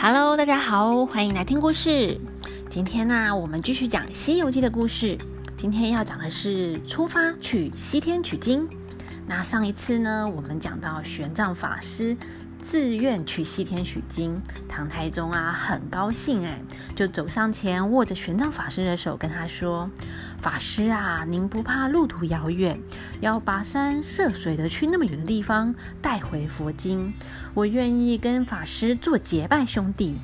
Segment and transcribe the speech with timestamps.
[0.00, 2.16] Hello，大家好，欢迎来听故事。
[2.70, 5.18] 今天呢，我们继续讲《西游记》的故事。
[5.56, 8.68] 今天要讲的是出发去西天取经。
[9.26, 12.16] 那上一次呢，我们讲到玄奘法师。
[12.60, 16.60] 自愿去西天取经，唐太宗啊很高兴哎，
[16.94, 19.90] 就走上前握着玄奘法师的手，跟他说
[20.38, 22.78] ：“法师啊，您不怕路途遥远，
[23.20, 27.14] 要跋山涉水的去那么远的地方带回佛经，
[27.54, 30.18] 我愿意跟法师做结拜兄弟。”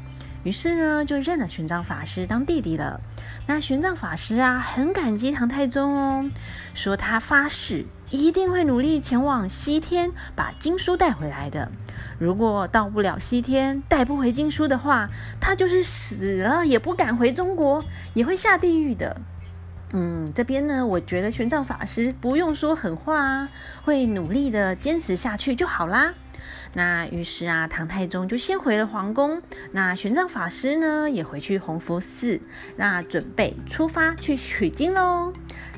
[0.45, 3.01] 于是呢，就认了玄奘法师当弟弟了。
[3.47, 6.31] 那玄奘法师啊，很感激唐太宗哦，
[6.75, 11.73] 说他发誓一定会努力前往西天，把经书带回来的。
[12.19, 15.09] 如果到不了西天，带不回经书的话，
[15.41, 17.83] 他就是死了也不敢回中国，
[18.13, 19.17] 也会下地狱的。
[19.93, 23.49] 嗯，这边呢，我觉得玄奘法师不用说狠话啊，
[23.85, 26.13] 会努力的坚持下去就好啦。
[26.73, 32.41] 那于是啊，唐太宗就先回了皇宫，那玄奘法师呢也回去弘福寺，
[32.77, 35.33] 那准备出发去取经喽。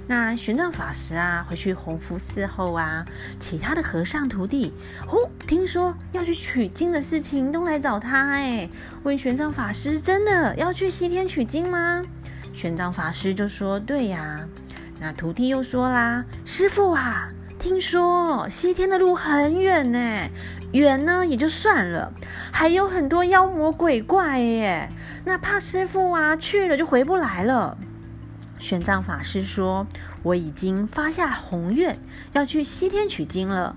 [0.09, 3.05] 那玄奘法师啊回去弘福寺后啊，
[3.41, 4.73] 其他的和尚徒弟，
[5.09, 8.69] 哦，听说要去取经的事情，都来找他哎，
[9.03, 12.03] 问玄奘法师真的要去西天取经吗？
[12.53, 14.49] 玄奘法师就说对呀。
[14.99, 17.29] 那徒弟又说啦，师傅啊。
[17.59, 20.29] 听说西天的路很远呢，
[20.73, 22.13] 远呢也就算了，
[22.53, 24.89] 还有很多妖魔鬼怪耶，
[25.25, 27.77] 那怕师傅啊去了就回不来了。
[28.59, 29.87] 玄奘法师说
[30.23, 31.99] ：“我已经发下宏愿，
[32.33, 33.77] 要去西天取经了。”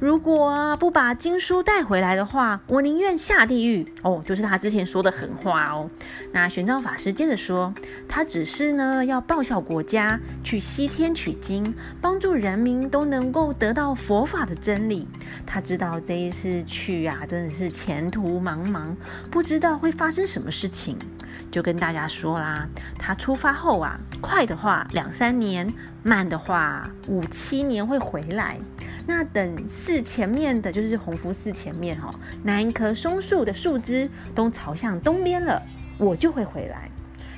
[0.00, 4.22] 如果不把经书带回来的话，我宁愿下地狱哦。
[4.24, 5.90] 就是他之前说的狠话哦。
[6.32, 7.74] 那玄奘法师接着说，
[8.08, 15.08] 他只是呢要报效国家，去西天取经，帮助人民都能够得到佛法的真理。
[15.44, 18.94] 他知道这一次去啊，真的是前途茫茫，
[19.32, 20.96] 不知道会发生什么事情，
[21.50, 22.68] 就跟大家说啦，
[22.98, 25.72] 他出发后啊，快的话两三年，
[26.04, 28.58] 慢的话五七年会回来。
[29.08, 35.62] 那等寺前面的就是弘福寺前面哈，那一棵松树的树枝都朝向东边了，
[35.96, 36.90] 我就会回来。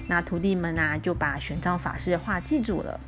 [0.08, 2.98] 那徒弟们啊，就把玄奘法师的话记住了。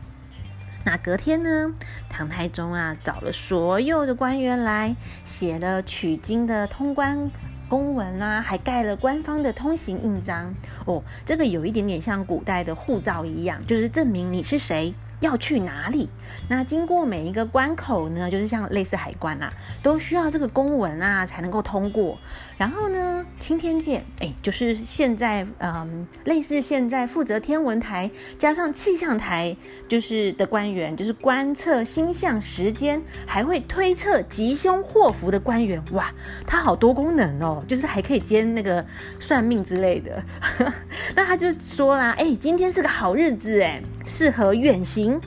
[0.85, 1.75] 那隔天呢，
[2.09, 4.95] 唐太宗啊找了所有的官员来，
[5.25, 7.33] 写了取经的通关
[7.69, 10.55] 公文啊，还盖了官方的通行印章。
[10.87, 14.95] 哦，这个有一点点像古代的护照一样，就是证明你是谁。
[15.23, 16.11] 要去哪里？
[16.49, 19.51] 那经过每一个关口呢，就是像类似海关啦，
[19.83, 22.19] 都需要这个公文啊才能够通过。
[22.59, 29.57] 然后呢，青天剑，哎，就是现在，嗯，类似现在负责天文台加上气象台，
[29.89, 35.83] 就是的官员，就是观测星象时间，还会推测吉凶祸福的官员。
[35.93, 36.13] 哇，
[36.47, 38.85] 他好多功能哦，就是还可以兼那个
[39.19, 40.23] 算命之类的。
[41.17, 45.21] 那他就说啦，哎，今天是个好日子，哎，适合远行。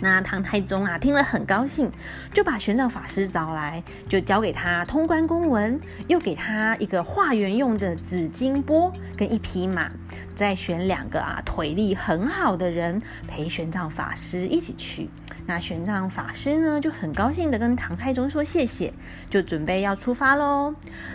[0.00, 1.90] 那唐太宗啊，听了很高兴，
[2.32, 5.78] 就把玄奘法师找来，就交给他通关公文，
[6.08, 9.90] 又给他一个化缘用的紫金钵跟一匹马，
[10.34, 15.08] 再选两个啊腿力很好的人陪玄奘法师一起去。
[15.46, 18.92] 那玄奘法师呢就很高兴的跟唐太宗说谢谢，
[19.28, 20.72] 就准备要出发喽。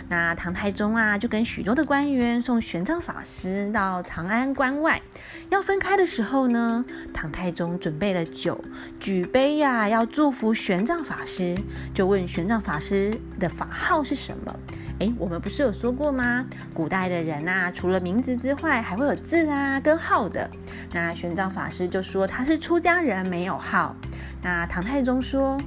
[0.08, 5.00] 那唐太宗啊就跟许多的官员送玄奘法师到长安关外。
[5.48, 8.62] 要分开的时候呢，唐太宗准备了酒，
[8.98, 11.56] 举杯呀要祝福玄奘法师，
[11.92, 14.54] 就问玄奘法师的法号是什么？
[14.98, 16.46] 哎，我们不是有说过吗？
[16.72, 20.48] 古代的人呐，除了名字之外，还会有字啊跟号的。
[20.92, 23.94] 那玄奘法师就说他是出家人，没有号。
[24.42, 25.60] 那唐太宗说：“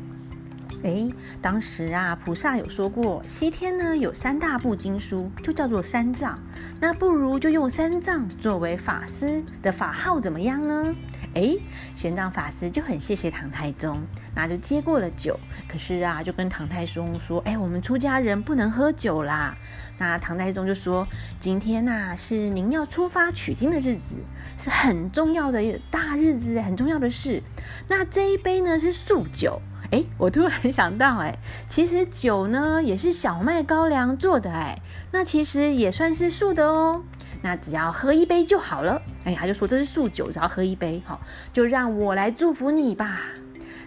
[0.83, 1.07] 哎，
[1.41, 6.39] 当时啊，菩萨有说过，西天呢有三大部经书，就叫做三藏。
[6.79, 10.95] 那不如就用三藏作为法师的法号，怎么样呢？”
[11.35, 11.55] 哎，
[11.95, 14.01] 玄奘法师就很谢谢唐太宗，
[14.35, 15.39] 那就接过了酒。
[15.67, 19.55] 可是啊，就跟唐太宗说：“哎，我们出家人不能喝酒啦。”
[19.99, 21.05] 那唐太宗就说
[21.39, 24.17] ：“今天呐，是您要出发取经的日子，
[24.57, 27.43] 是很重要的大日子，很重要的事。
[27.87, 29.61] 那这一杯呢是素酒。
[29.91, 31.37] 哎，我突然想到，哎，
[31.67, 37.03] 其实酒呢也是小麦高粱做的，哎，那其实也算是素的哦。”
[37.41, 39.01] 那只要喝一杯就好了。
[39.29, 41.21] 哎，他就说这是素酒，只要喝一杯，好，
[41.53, 43.21] 就让我来祝福你吧。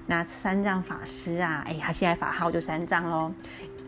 [0.06, 3.32] 那三藏法师啊，哎，他现在法号就三藏喽。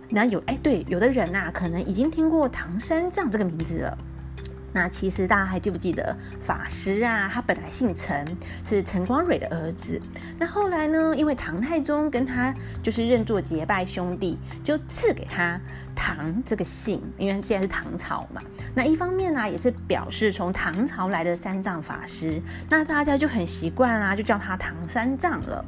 [0.09, 3.97] 那有哎，对，有的人呐，可能已经听过唐三藏这个名字了。
[4.75, 7.31] 那其实大家还记不记得法师啊？
[7.33, 8.27] 他本来姓陈，
[8.65, 10.01] 是陈光蕊的儿子。
[10.37, 15.61] 那后来呢，因为唐太宗跟他就是认作结拜兄弟，就赐给他
[15.95, 18.43] 唐这个姓，因为现在是唐朝嘛。
[18.75, 25.65] 那一方面呢，也是表示从唐朝来的三藏法师，那大家就很习惯啊，就叫他唐三藏了。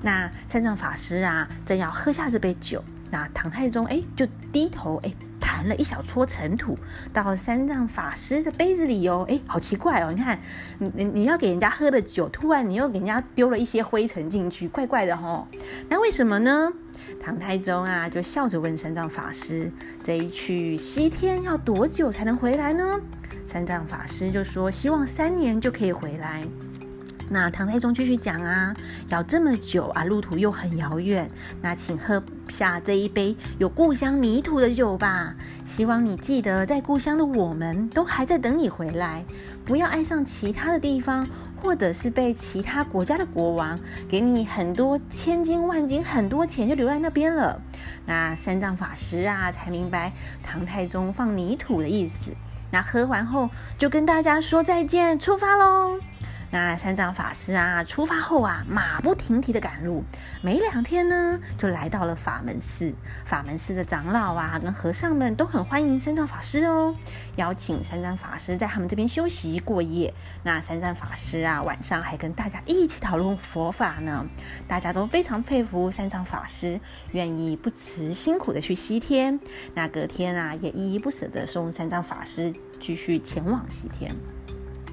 [0.00, 5.12] 那三藏法师啊，正要喝下这杯酒，那唐太宗哎就低头哎。
[5.40, 6.78] 弹了一小撮尘土
[7.12, 10.12] 到三藏法师的杯子里哦，哎，好奇怪哦！
[10.14, 10.38] 你看，
[10.78, 15.48] 你你你要给人家喝的酒，突然你又给人家丢了一些灰尘进去，怪怪的吼。
[15.88, 16.72] 那为什么呢？
[17.18, 19.72] 唐太宗啊，就笑着问三藏法师
[20.04, 23.00] ：“这一去西天要多久才能回来呢？”
[23.42, 26.44] 三藏法师就说：“希望三年就可以回来。”
[27.30, 28.74] 那唐太宗继续讲啊，
[29.08, 31.30] 要这么久啊，路途又很遥远，
[31.60, 35.34] 那请喝下这一杯有故乡泥土的酒吧。
[35.64, 39.24] 希望你记得，在故乡的我们都还在等你回来，
[39.64, 41.26] 不要爱上其他的地方，
[41.62, 43.78] 或者是被其他国家的国王
[44.08, 47.60] 给你很多千金万金、很多钱就留在那边了。
[48.06, 52.32] 那三藏法师啊，才明白唐太宗放泥土的意思。
[52.70, 55.98] 那喝完后，就跟大家说再见，出发喽。
[56.50, 60.02] 那三藏法师啊，出发后啊，马不停蹄的赶路，
[60.42, 62.94] 没两天呢，就来到了法门寺。
[63.26, 66.94] 法门寺的长老啊，跟和尚们都很欢迎三藏法师哦，
[67.36, 70.14] 邀请三藏法师在他们这边休息过夜。
[70.42, 74.26] 那三藏法师啊，晚上还跟大家一起讨论佛法呢。
[74.66, 76.80] 大家都非常佩服三藏法师，
[77.12, 79.38] 愿意不辞辛苦的去西天。
[79.74, 84.16] 那隔天啊，也依依不舍的送三藏法师继续前往西天。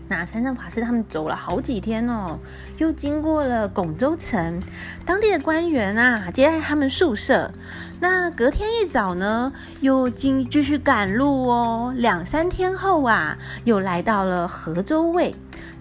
[0.08, 2.38] 那三藏法师他们走了好几天哦，
[2.78, 4.62] 又经过了广州城，
[5.04, 7.52] 当地的官员啊接待他们宿舍。
[8.00, 15.34] 那隔天一早呢，又经继续赶路哦，两三天后啊，又来到了河州卫，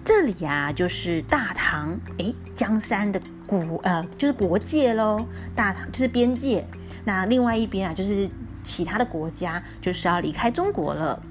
[0.03, 5.23] 这里啊就是大唐哎江山的古呃就是国界喽，
[5.53, 6.65] 大唐就是边界。
[7.03, 8.27] 那另外一边啊就是
[8.63, 11.21] 其他的国家，就是要离开中国了。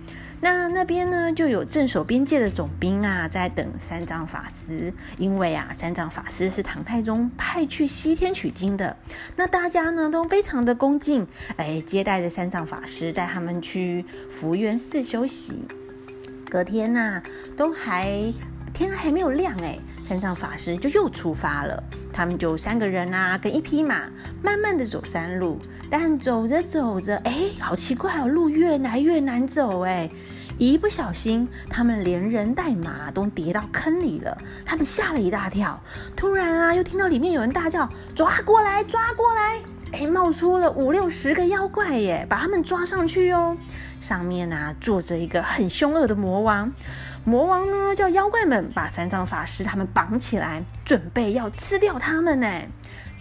[0.45, 4.93] 那那边呢，就有镇守边界的总兵啊，在等三藏法师。
[5.17, 8.95] 因为啊，三藏法师是唐太宗派去西天取经的。
[9.37, 11.27] 那大家呢都非常的恭敬，
[11.57, 15.65] 哎，接待着三藏法师，带他们去福源寺休息。
[16.51, 17.23] 隔天呐，
[17.57, 18.31] 都还
[18.75, 21.83] 天还没有亮，哎，三藏法师就又出发了。
[22.13, 24.03] 他们就三个人啊，跟一匹马，
[24.43, 25.61] 慢慢的走山路。
[25.89, 30.11] 但走着走着，哎，好奇怪哦，路越来越难走，哎。
[30.57, 34.37] 一不小心，他们连人带马都跌到坑里了。
[34.65, 35.81] 他们吓了一大跳。
[36.15, 39.61] 突然啊，又听到里面有人大叫：“抓过来，抓过来！”
[39.93, 43.57] 哎，冒出了五六十个妖怪耶，把他们抓上去哦。
[44.01, 46.73] 上面啊坐着一个很凶恶的魔王。
[47.25, 52.49] 魔王呢叫妖怪们把三藏法师他们绑起来，准备要吃掉他们呢。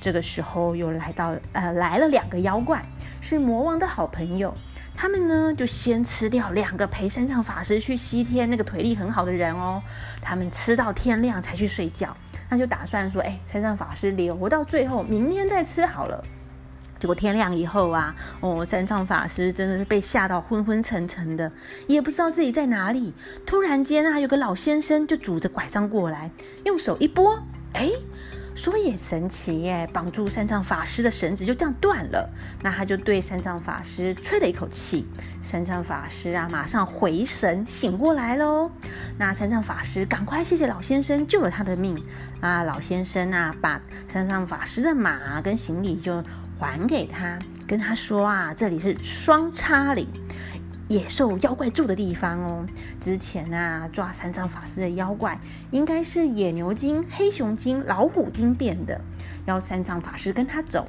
[0.02, 2.84] 这个时候又来到呃来了两个妖怪，
[3.22, 4.54] 是魔王的好朋友。
[4.96, 9.82] 他们呢，就先吃掉两个陪三藏法师去西天那个腿力很好的人哦。
[10.22, 12.16] 他们吃到天亮才去睡觉，
[12.50, 16.24] 那就打算说，哎，三藏法师留到最后，明天再吃好了。
[17.04, 21.52] 结果天亮以后啊，哦，三藏法师真的是被吓到昏昏沉沉的，
[21.86, 23.14] 也不知道自己在哪里。
[23.46, 26.32] 突然间啊，有个老先生就拄着拐杖过来，
[26.64, 27.38] 用手一拨，
[27.74, 27.92] 哎。
[28.56, 32.30] 说也神奇耶，绑住三藏法师的绳子就这样断了。
[32.62, 35.08] 那他就对三藏法师吹了一口气，
[35.42, 38.70] 三藏法师啊马上回神醒过来喽。
[39.18, 41.98] 那三藏法师赶快谢谢老先生救了他的命。
[42.42, 46.24] 啊，老先生啊把三藏法师的马跟行李就
[46.64, 50.08] 还给他，跟他说啊这里是双叉岭。
[50.90, 52.66] 野兽妖怪住的地方哦。
[53.00, 55.40] 之前啊，抓三藏法师的妖怪，
[55.72, 59.00] 应该是野牛精、黑熊精、老虎精变的，
[59.46, 60.86] 要三藏法师跟他走。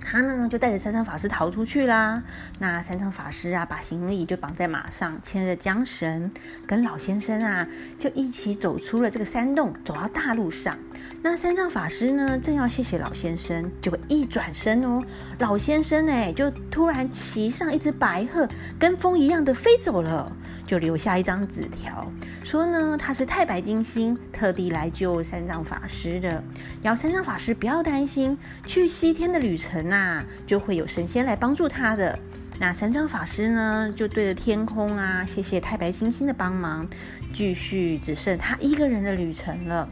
[0.00, 2.22] 他呢就带着三藏法师逃出去啦。
[2.58, 6.30] 那三藏法师啊，把行李就绑在马上，牵着缰绳，
[6.66, 7.66] 跟老先生啊
[7.98, 10.76] 就一起走出了这个山洞，走到大路上。
[11.22, 15.02] 那三藏法师呢，正要谢谢老先生，结果一转身哦，
[15.38, 20.32] 老先生哎，就突然骑上一只白鹤，跟风一样的飞走了。
[20.70, 22.08] 就留下一张纸条，
[22.44, 26.40] 说呢他是太白金星特地来救三藏法师的，
[26.80, 32.16] 要三藏法师不要担心，去西天的旅程啊，就会有神仙来帮助他的。
[32.60, 36.86] 那三藏法师呢，就对着天空啊，谢谢太白金星的帮忙，
[37.34, 39.88] 继续只剩他一个人的旅程了。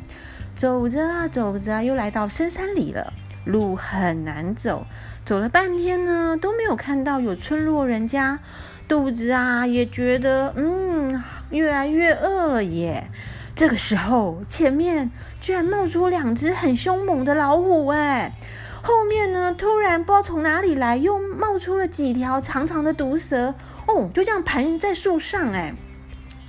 [0.55, 3.13] 走着走着，又来到深山里了。
[3.49, 4.87] 路很难走，
[5.25, 8.41] 走了半天呢都没有看到有村落人家，
[8.87, 13.09] 肚子啊也觉得嗯越来越饿了耶。
[13.57, 18.35] 这个时候，前面居然冒出两只很凶猛的老虎哎，
[18.83, 23.55] 后面呢突然不知道从哪里来，又冒出了几条长长的毒蛇
[23.87, 25.75] 哦，就这样盘在树上哎。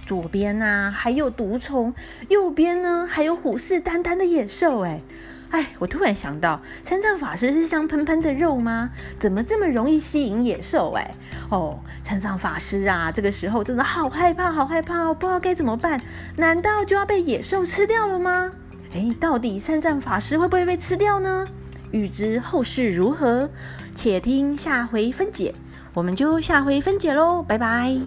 [0.05, 1.93] 左边呢还有毒虫，
[2.27, 4.81] 右边呢还有虎视眈眈的野兽。
[4.81, 5.01] 哎，
[5.51, 8.91] 哎，我突然想到，三藏法师是香喷喷的肉吗？
[9.17, 10.91] 怎么这么容易吸引野兽？
[10.93, 11.15] 哎，
[11.49, 15.99] 哦，三藏法师啊，这个时候真的好害怕，好害怕，不知道该怎么办。
[16.35, 18.51] 难道就要被野兽吃掉了吗？
[18.93, 21.47] 哎，到底三藏法师会不会被吃掉呢？
[21.91, 23.49] 欲知后事如何，
[23.95, 25.55] 且听下回分解。
[25.95, 27.99] 我们就下回分解喽，拜拜。